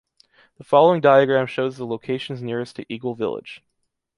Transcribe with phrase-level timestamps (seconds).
[0.57, 3.63] The following diagram shows the localities nearest to Eagle Village.